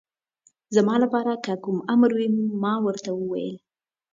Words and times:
زما 0.75 0.95
لپاره 1.03 1.33
که 1.45 1.53
کوم 1.63 1.77
امر 1.93 2.09
وي، 2.17 2.27
ما 2.61 2.73
ورته 2.85 3.09
وویل. 3.13 3.55